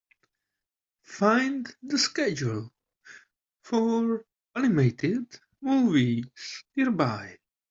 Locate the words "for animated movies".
3.63-6.25